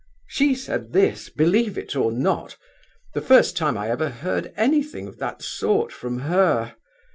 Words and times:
(She 0.25 0.55
said 0.55 0.93
this—believe 0.93 1.77
it 1.77 1.95
or 1.95 2.11
not. 2.11 2.57
The 3.13 3.21
first 3.21 3.55
time 3.55 3.77
I 3.77 3.91
ever 3.91 4.09
heard 4.09 4.51
anything 4.57 5.07
of 5.07 5.19
that 5.19 5.43
sort 5.43 5.91
from 5.93 6.21
her.) 6.21 6.73